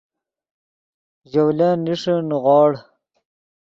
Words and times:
ژولن 1.31 1.77
نیݰے 1.85 2.15
نیغوڑ 2.29 2.71